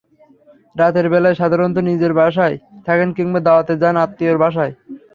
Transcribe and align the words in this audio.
রাতের 0.75 1.05
বেলায় 1.09 1.39
সাধারণত 1.41 1.77
নিজের 1.89 2.11
বাসায় 2.13 2.55
থাকেন 2.87 3.09
কিংবা 3.17 3.39
দাওয়াতে 3.47 3.73
যান 3.81 3.95
আত্মীয়র 3.97 4.37
বাসায়। 4.43 4.73